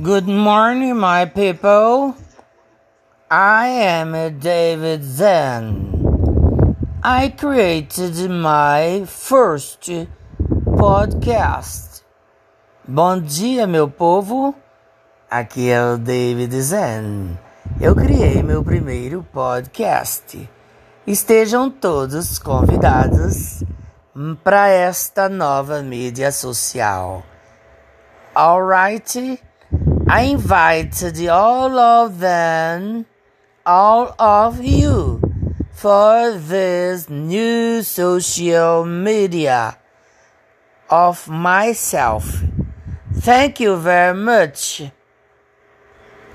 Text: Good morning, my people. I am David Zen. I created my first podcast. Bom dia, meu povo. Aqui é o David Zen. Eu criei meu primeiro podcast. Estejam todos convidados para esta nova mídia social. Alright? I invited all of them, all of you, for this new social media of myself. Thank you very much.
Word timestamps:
Good 0.00 0.26
morning, 0.26 0.96
my 0.96 1.26
people. 1.26 2.16
I 3.30 3.66
am 3.66 4.38
David 4.38 5.04
Zen. 5.04 6.74
I 7.02 7.28
created 7.28 8.30
my 8.30 9.04
first 9.04 9.90
podcast. 10.78 12.04
Bom 12.88 13.20
dia, 13.20 13.66
meu 13.66 13.86
povo. 13.86 14.54
Aqui 15.30 15.68
é 15.68 15.84
o 15.84 15.98
David 15.98 16.58
Zen. 16.62 17.38
Eu 17.78 17.94
criei 17.94 18.42
meu 18.42 18.64
primeiro 18.64 19.22
podcast. 19.30 20.48
Estejam 21.06 21.70
todos 21.70 22.38
convidados 22.38 23.62
para 24.42 24.68
esta 24.68 25.28
nova 25.28 25.82
mídia 25.82 26.32
social. 26.32 27.22
Alright? 28.34 29.51
I 30.08 30.22
invited 30.22 31.26
all 31.28 31.78
of 31.78 32.18
them, 32.18 33.06
all 33.64 34.14
of 34.18 34.62
you, 34.62 35.20
for 35.70 36.32
this 36.32 37.08
new 37.08 37.82
social 37.82 38.84
media 38.84 39.78
of 40.90 41.28
myself. 41.28 42.42
Thank 43.14 43.60
you 43.60 43.76
very 43.76 44.14
much. 44.14 44.82